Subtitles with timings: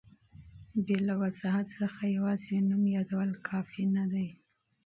[0.85, 4.27] بې له وضاحت څخه یوازي نوم یادول کافي نه دي.